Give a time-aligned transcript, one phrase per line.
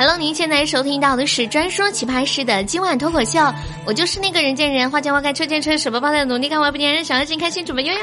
[0.00, 3.38] Hello，您现在收听到的是专说奇葩事的今晚脱口秀，
[3.84, 8.00] 我就是那个人见人，花见花开，车见车，手抱抱的努力干活不粘人，小开心开心主播悠悠。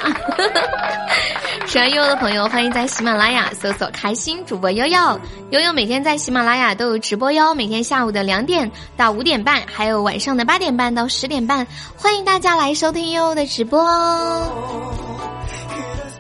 [1.66, 5.20] 喜欢悠悠的朋友，欢迎在喜马拉雅搜索“开心主播悠悠”。
[5.50, 14.94] 悠悠每天在喜马拉雅都有直播哟，每天下午的两点到五点半，还有晚上的八点半到十点半，欢迎大家来收听悠悠的直播哦。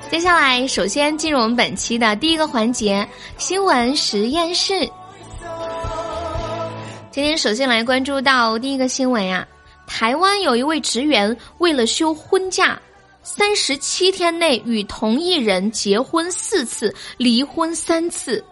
[0.09, 3.07] 接下来，首先进入我们本期的第一个环节——
[3.38, 4.89] 新闻实验室。
[7.17, 9.48] 今天首先来关注到第一个新闻呀，
[9.88, 12.80] 台湾有一位职员为了休婚假，
[13.23, 18.45] 三十七天内与同一人结婚四次，离婚三次，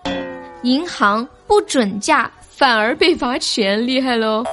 [0.64, 4.44] 银行不准假反而被罚钱，厉害喽！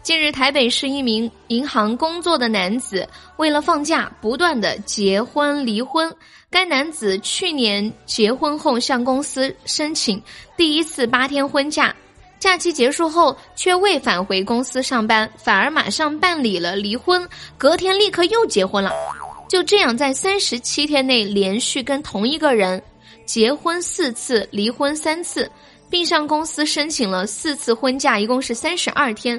[0.00, 3.04] 近日，台北市一名银行工作的男子
[3.36, 6.08] 为了放假，不断的结婚离婚。
[6.48, 10.22] 该男子去年结婚后向公司申请
[10.56, 11.92] 第一次八天婚假。
[12.40, 18.90] 假期结束后，却未返回公司上班，反而马上办理了离婚，隔天立刻又结婚了。
[19.46, 22.82] 就这样，在三十七天内连续跟同一个人
[23.26, 25.50] 结婚四次，离婚三次，
[25.90, 29.38] 并向公司申请了四次婚假，一共是三十二天，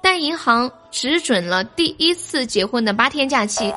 [0.00, 3.70] 但银行只准了第一次结婚的八天假期。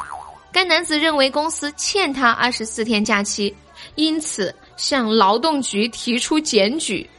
[0.50, 3.54] 该男子认为公司欠他二十四天假期，
[3.96, 7.10] 因此向劳动局提出检举。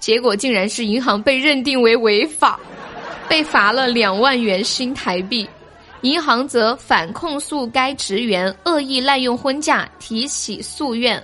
[0.00, 2.58] 结果竟然是银行被认定为违法，
[3.28, 5.48] 被罚了两万元新台币。
[6.02, 11.20] 银行则反控诉该职员恶意滥用婚假，提起诉愿。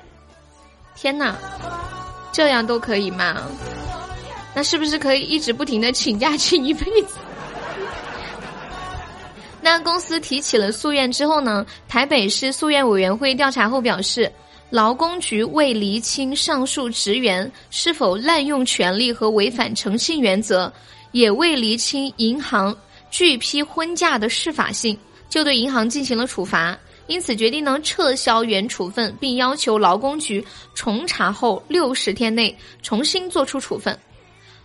[0.97, 1.36] 天哪，
[2.33, 3.42] 这样都可以吗？
[4.53, 7.16] 那是不是可以一直不停的请假请一辈子？
[9.61, 11.64] 那公司提起了诉愿之后呢？
[11.88, 14.31] 台北市诉愿委员会调查后表示。
[14.70, 20.73] 劳工局未厘清上述职员是否滥用权力和违反诚信原则，
[21.12, 22.77] 也未厘清银行
[23.11, 26.77] 拒批婚假的适法性，就对银行进行了处罚。
[27.06, 30.44] 因此决定呢撤销原处分，并要求劳工局
[30.75, 33.97] 重查后六十天内重新作出处分。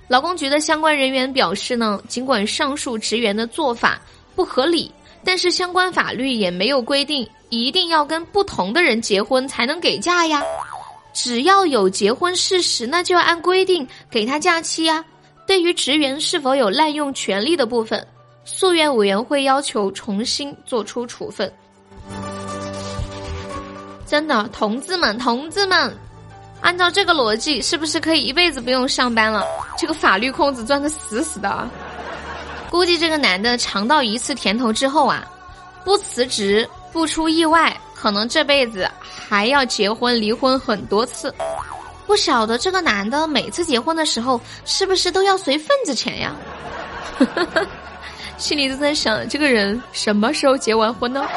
[0.08, 4.02] 劳工局的相关人员表示呢，尽管上述职员的做法
[4.36, 4.90] 不合理，
[5.24, 7.30] 但是相关法律也没有规定。
[7.50, 10.44] 一定要跟不同的人结婚才能给假呀！
[11.12, 15.04] 只要有结婚事实，那就要按规定给他假期呀。
[15.48, 18.06] 对于职员是否有滥用权力的部分，
[18.46, 21.52] 诉愿委员会要求重新作出处分。
[24.06, 25.92] 真的，同志们，同志们，
[26.62, 29.44] 按照这个逻辑，是不是可以一辈子不用上班了？
[29.78, 31.68] 这个法律空子钻的死死的。
[32.70, 35.28] 估计这个男的尝到一次甜头之后啊，
[35.84, 36.70] 不辞职。
[36.92, 41.34] 不出意外，可能这辈子还要结婚离婚很多次。
[42.08, 46.36] 不晓得这个男的每次结婚的时候，是不是都要随份子钱呀？
[48.38, 51.28] 心里都在想，这个人什么时候结完婚呢？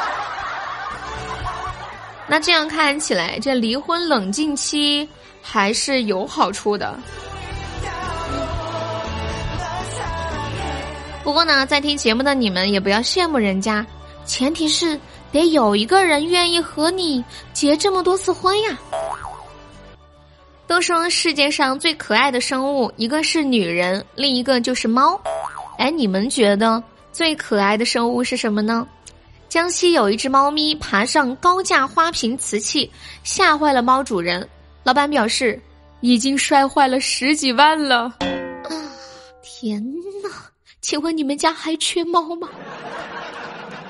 [2.25, 5.07] 那这样看起来，这离婚冷静期
[5.41, 6.97] 还是有好处的。
[11.23, 13.85] 不过呢，在听节目的你们也不要羡慕人家，
[14.25, 14.99] 前提是。
[15.33, 17.21] 得有一个人愿意和你
[17.51, 18.79] 结这么多次婚呀！
[20.67, 25.19] 都说世界上最可爱的生物，一个是女人，另一个就是猫。
[25.77, 28.87] 哎，你们觉得最可爱的生物是什么呢？
[29.49, 32.89] 江西有一只猫咪爬上高价花瓶瓷器，
[33.23, 34.47] 吓坏了猫主人。
[34.83, 35.59] 老板表示，
[36.01, 38.03] 已经摔坏了十几万了。
[38.19, 38.71] 啊，
[39.41, 39.83] 天
[40.23, 40.29] 哪！
[40.81, 42.49] 请问你们家还缺猫吗？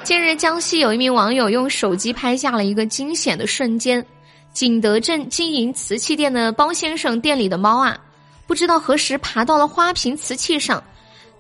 [0.04, 4.06] 近日，江西有一名网友用手机拍下了一个惊险的瞬间。
[4.52, 7.98] 景德镇经营瓷器店的包先生店里的猫啊，
[8.46, 10.84] 不知道何时爬到了花瓶瓷器上，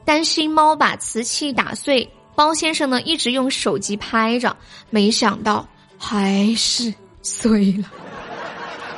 [0.06, 4.56] 担心猫把瓷器打碎，包先生呢一直用手机拍着，
[4.90, 6.92] 没想到还是
[7.22, 7.92] 碎了。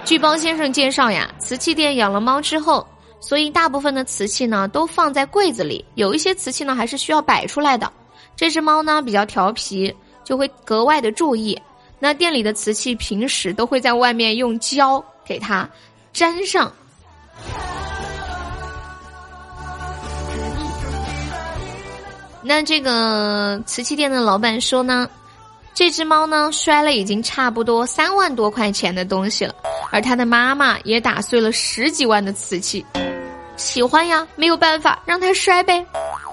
[0.05, 2.87] 据包先生介绍呀，瓷器店养了猫之后，
[3.19, 7.91] 所以大部分的瓷器呢都放在柜子里，有一些瓷器呢还是需要摆出来的。
[8.35, 11.59] 这只猫呢比较调皮，就会格外的注意。
[11.99, 15.67] 那店里的瓷器平时都会在外面用胶给它
[16.13, 16.71] 粘上。
[22.41, 25.09] 那这个瓷器店的老板说呢，
[25.73, 29.55] 这只猫呢摔了已经差不多三万多块钱的东西了，
[29.89, 32.85] 而它的妈妈也打碎了十几万的瓷器，
[33.55, 35.83] 喜欢呀，没有办法让它摔呗。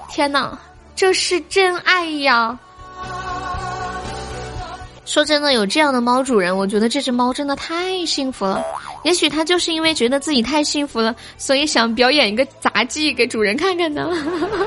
[0.07, 0.55] 天呐！
[0.95, 2.57] 这是真爱呀！
[5.05, 8.63] 说真的，有这样的猫主人，我觉得这只猫真的太幸福了。
[9.03, 14.09] 也许它就是因为觉得自己太幸福了，所以想表演一个杂技给主人看看呢。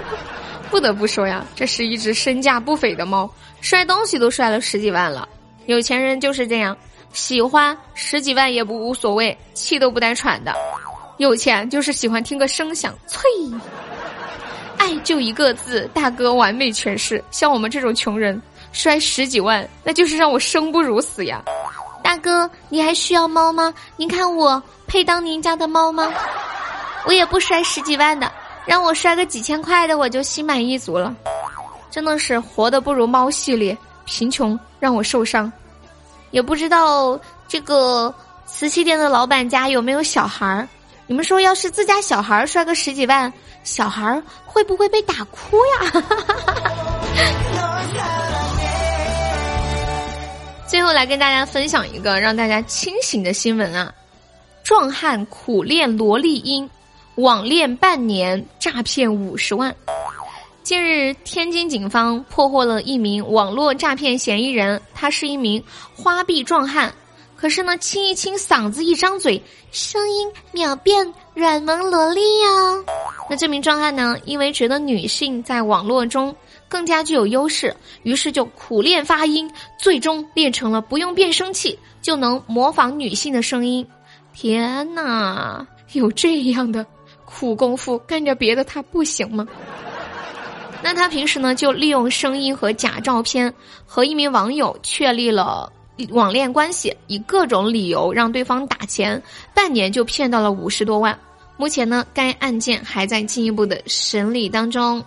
[0.71, 3.31] 不得不说呀，这是一只身价不菲的猫，
[3.61, 5.27] 摔东西都摔了十几万了。
[5.67, 6.77] 有钱人就是这样，
[7.13, 10.53] 喜欢十几万也不无所谓，气都不带喘的。
[11.17, 13.23] 有钱就是喜欢听个声响，脆。
[14.87, 17.23] 爱就一个字，大哥完美诠释。
[17.33, 18.41] 像我们这种穷人。
[18.73, 21.43] 摔十几万，那就是让我生不如死呀！
[22.03, 23.73] 大哥，你还需要猫吗？
[23.97, 26.13] 您看我配当您家的猫吗？
[27.07, 28.31] 我也不摔十几万的，
[28.67, 31.15] 让我摔个几千块的，我就心满意足了。
[31.91, 33.75] 真的是活的不如猫系列，
[34.05, 35.51] 贫穷让我受伤。
[36.33, 37.19] 也不知道
[37.49, 40.69] 这个瓷器店的老板家有没有小孩儿？
[41.09, 43.33] 你们说，要是自家小孩摔个十几万，
[43.63, 46.03] 小孩会不会被打哭呀？
[50.67, 53.95] 最后来跟大家分享一个让大家清醒的新闻啊！
[54.65, 56.69] 壮汉苦练萝莉音，
[57.15, 59.73] 网恋半年诈骗五十万。
[60.65, 65.63] 近日，天津警方破获了一名网络诈骗嫌疑人，他是一名
[65.95, 66.93] 花臂壮汉，
[67.37, 69.41] 可是呢，清一清嗓子，一张嘴，
[69.71, 72.49] 声音秒变软萌萝莉呀。
[73.29, 76.35] 那这名壮汉呢，因为觉得女性在网络中。
[76.69, 77.73] 更加具有优势，
[78.03, 79.49] 于是就苦练发音，
[79.79, 83.87] 最终练成了不用变声器就能模仿女性的声音。
[84.35, 86.85] 天哪，有这样的
[87.25, 89.47] 苦功夫，干点别的他不行吗？
[90.83, 93.55] 那他平时呢，就利用声音和假照片
[93.87, 95.73] 和一名网友确立了
[96.11, 99.23] 网恋关系，以各种理由让对方打钱，
[99.55, 101.19] 半年就骗到了五十多万。
[101.57, 105.03] 目前呢，该案件还在进一步的审理当中。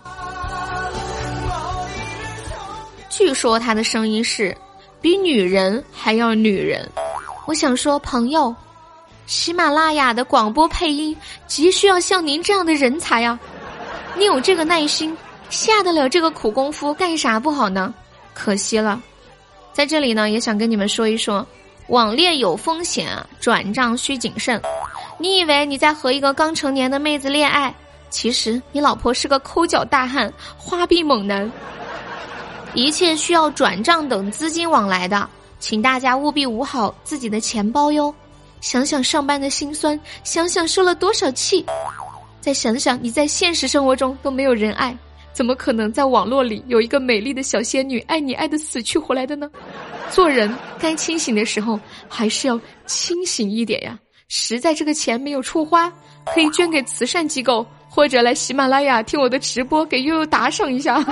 [3.08, 4.56] 据说他的声音是
[5.00, 6.88] 比女人还要女人。
[7.46, 8.54] 我想说，朋友，
[9.26, 11.16] 喜马拉雅的广播配音
[11.46, 13.38] 急需要像您这样的人才啊！
[14.16, 15.16] 你有这个耐心，
[15.50, 17.94] 下得了这个苦功夫，干啥不好呢？
[18.34, 19.00] 可惜了。
[19.72, 21.46] 在这里呢，也想跟你们说一说，
[21.88, 23.08] 网恋有风险，
[23.40, 24.60] 转账需谨慎。
[25.18, 27.74] 你以为你在和一个刚成年的妹子恋爱，
[28.10, 31.50] 其实你老婆是个抠脚大汉、花臂猛男。
[32.74, 35.28] 一切需要转账等资金往来的，
[35.58, 38.14] 请大家务必捂好自己的钱包哟。
[38.60, 41.64] 想想上班的辛酸，想想受了多少气，
[42.40, 44.96] 再想想你在现实生活中都没有人爱，
[45.32, 49.48] 怎么可能在网络里有一个美丽的小仙女爱你爱的死去活来的呢？
[50.10, 51.78] 做人该清醒的时候
[52.08, 53.98] 还是要清醒一点呀。
[54.28, 55.92] 实在这个钱没有处花，
[56.34, 61.00] 可以捐给慈善机构，或者来喜马拉雅听我的直播，给悠悠打赏一下。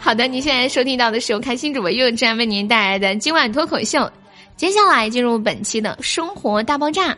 [0.00, 4.10] 好的，您现在收听到的是由开心主播悠悠这样为您带来的今晚脱口秀。
[4.56, 7.16] 接下来进入本期的生活大爆炸。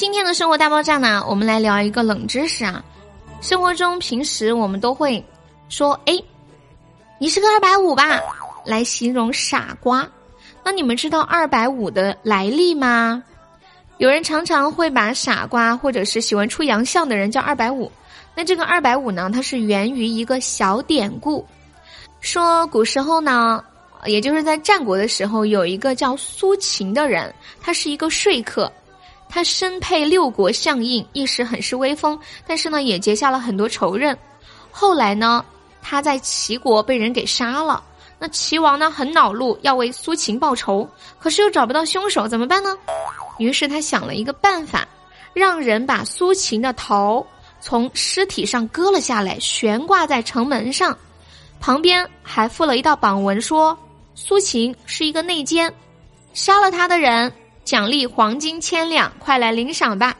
[0.00, 2.82] 今天的生活大爆炸呢，我们来聊一个冷知识啊。
[3.42, 5.22] 生活中平时我们都会
[5.68, 6.18] 说：“哎，
[7.18, 8.18] 你是个二百五吧？”
[8.64, 10.08] 来形容傻瓜。
[10.64, 13.22] 那你们知道二百五的来历吗？
[13.98, 17.92] 有人常常会把傻瓜或者是喜欢出洋相的人叫二百五。
[18.34, 19.30] 那这个二百五呢？
[19.30, 21.46] 它是源于一个小典故，
[22.22, 23.62] 说古时候呢，
[24.06, 27.30] 也就是在战国的时候，有一个叫苏秦的人，
[27.60, 28.72] 他是一个说客，
[29.30, 34.18] 他身配六国相印，一时很是威风，但是呢，也结下了很多仇人。
[34.72, 35.44] 后来呢，
[35.80, 37.82] 他在齐国被人给杀了，
[38.18, 40.86] 那齐王呢很恼怒，要为苏秦报仇，
[41.18, 42.76] 可是又找不到凶手，怎么办呢？
[43.38, 44.86] 于是他想了一个办法，
[45.32, 47.24] 让人把苏秦的头。
[47.62, 50.96] 从尸体上割了下来，悬挂在城门上，
[51.60, 53.78] 旁边还附了一道榜文，说
[54.14, 55.70] 苏秦是一个内奸，
[56.32, 57.30] 杀了他的人
[57.70, 60.12] 奖励黄金千两，快来领赏吧。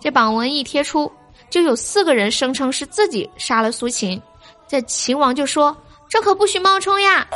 [0.00, 1.10] 这榜文一贴出，
[1.50, 4.22] 就有四个人声称是自己杀了苏秦，
[4.68, 5.76] 这秦王就说
[6.08, 7.26] 这可不许冒充呀。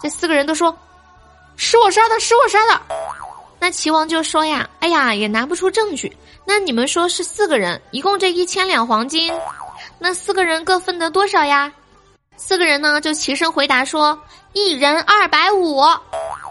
[0.00, 0.72] 这四个人都说
[1.56, 2.80] 是我杀的，是我杀的。
[3.58, 6.16] 那齐王就说呀，哎呀，也拿不出证据。
[6.44, 9.32] 那你们说是四个人，一共这一千两黄金，
[9.98, 11.72] 那四个人各分得多少呀？
[12.36, 14.16] 四个人呢就齐声回答说，
[14.52, 15.82] 一人二百五。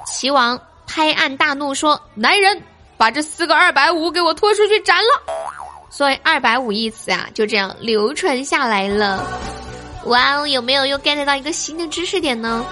[0.06, 0.60] 齐王
[0.92, 2.60] 拍案大怒说，来人，
[2.98, 5.22] 把这四个二百五给我拖出去斩了。
[5.92, 9.24] 所以二百五一词啊，就这样流传下来了。
[10.06, 12.66] 哇哦，有没有又 get 到一个新的知识点呢？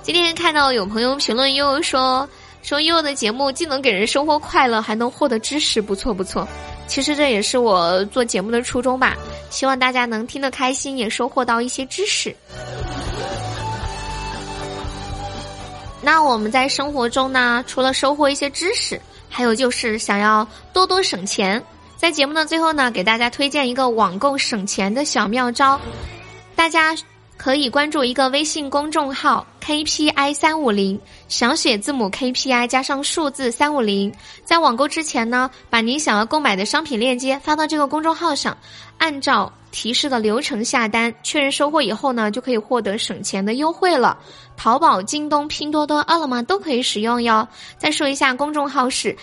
[0.00, 2.28] 今天看到有朋友评论又说。
[2.62, 6.46] 说悠悠的节目既能给人生活快乐，还能获得知识，不错不错。
[6.86, 9.16] 其实这也是我做节目的初衷吧，
[9.48, 12.36] 希望大家能听得开心，也收获到一些知识。
[16.12, 21.64] 那我们在生活中呢，除了收获一些知识，还有就是想要多多省钱。
[21.96, 25.80] 在节目的最后呢，给大家推荐一个网购省钱的小妙招，
[26.56, 26.96] 大家。
[27.36, 34.12] 可以关注一个微信公众号 KPI 三五零，小写字母 KPI 加上数字三五零。
[34.44, 38.54] 在网购之前呢，把您想要购买的商品链接发到这个公众号上，
[38.98, 44.18] 按照提示的流程下单，确认收货以后呢，就可以获得省钱的优惠了。
[44.62, 47.48] 淘宝、京东、拼多多、饿了么都可以使用哟。
[47.78, 49.16] 再说一下，公众号是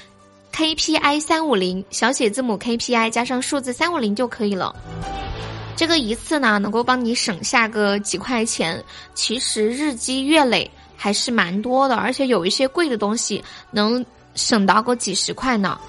[0.52, 4.76] KPI 三五零，小写字母 KPI 加上数字三五零就可以了。
[5.76, 14.04] 这个一次呢，能够帮你省下个几块钱，其实日积月累还是蛮多的，而且有一些贵的东西能
[14.34, 15.80] 省到个几十块呢。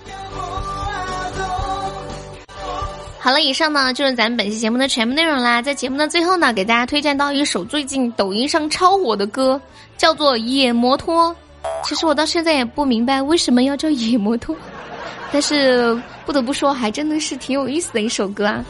[3.29, 5.61] 好了，以上呢就是咱们本期节目的全部内容啦。
[5.61, 9.61] 在节目的最后呢，给大家推荐到一首最近抖音上超火的歌，
[9.99, 11.31] 叫做《野摩托》。
[11.87, 14.57] 其实我到现在也不明白为什么要叫野摩托，
[15.31, 15.95] 但是
[16.25, 18.65] 不得不说，还真的是挺有意思的一首歌啊。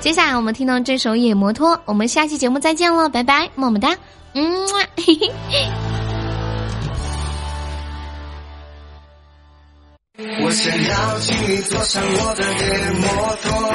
[0.00, 3.96] 接下来我们听到这首《野摩托》，我们下期节目再见了，拜拜，么么哒，
[4.34, 4.66] 嗯，
[4.96, 5.14] 嘿
[5.48, 5.91] 嘿。
[10.52, 13.72] 想要请你坐上我的野摩托。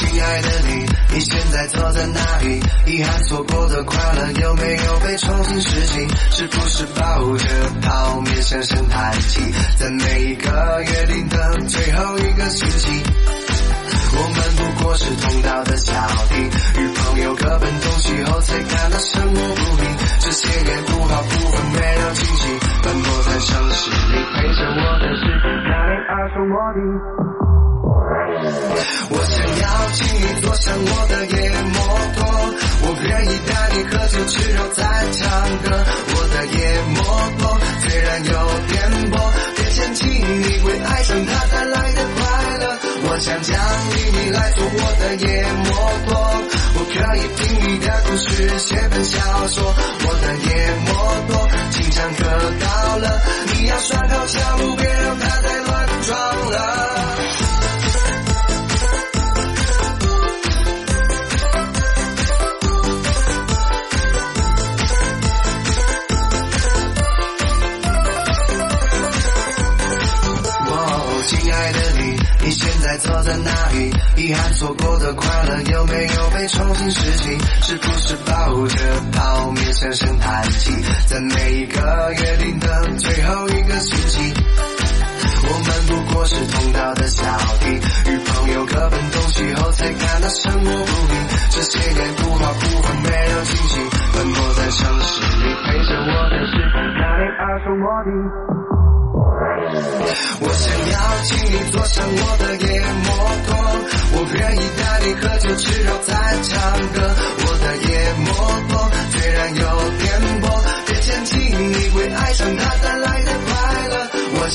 [0.00, 2.60] 亲爱的你，你现在坐在哪里？
[2.86, 6.08] 遗憾错过的快乐有没有重新拾起？
[6.30, 7.48] 是不是抱着
[7.82, 9.40] 泡面相声叹气？
[9.76, 13.02] 在每一个约定的最后一个星期，
[14.14, 15.92] 我们不过是同道的小
[16.30, 16.36] 弟，
[16.80, 19.96] 与朋友各奔东西后才感到生活不平。
[20.20, 22.48] 这些年不好不坏没有惊喜，
[22.82, 26.78] 奔波在城市里，陪着我的是那年耳熟落地。
[29.10, 31.34] 我想要请你坐上我的野
[31.74, 31.77] 摩，
[33.18, 35.84] 愿意带你喝酒吃肉再唱歌。
[36.14, 37.02] 我的野摩
[37.38, 38.30] 托虽然有
[38.68, 39.18] 颠簸，
[39.56, 42.78] 别嫌弃，你会爱上它带来的快乐。
[43.10, 43.56] 我想奖
[43.94, 45.68] 励你来坐我的野摩
[46.06, 46.14] 托，
[46.74, 49.74] 我可以听你的故事，写本小说。
[50.00, 50.48] 我的野
[50.86, 50.94] 摩
[51.28, 52.22] 托经常可
[52.60, 53.20] 到了，
[53.52, 55.07] 你要拴好小路，边
[72.98, 73.90] 坐在那里？
[74.16, 77.38] 遗憾错过的快乐有没有被重新拾起？
[77.62, 78.76] 是不是抱着
[79.12, 80.72] 泡面声声叹气？
[81.06, 82.66] 在每一个约定的
[82.98, 84.34] 最后一个星期，
[85.44, 87.22] 我们不过是同道的小
[87.60, 87.70] 弟，
[88.10, 91.16] 与朋友各奔东西后才感到生活不易。
[91.50, 93.80] 这些年不好不坏没有惊喜，
[94.12, 98.57] 奔波在城市里，陪着我的是那年耳熟落地。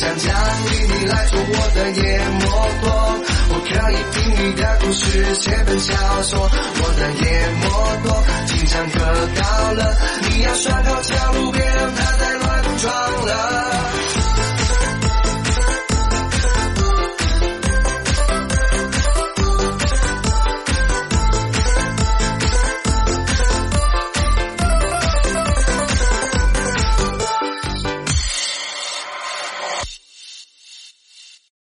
[0.03, 2.43] 想奖励你来做我的夜摩
[2.81, 2.91] 托，
[3.50, 5.93] 我可以听你的故事，写本小
[6.24, 6.39] 说。
[6.41, 7.24] 我的夜
[7.62, 7.69] 摩
[8.03, 9.00] 托经常喝
[9.39, 9.98] 到了，
[10.29, 11.73] 你要拴好小路，别。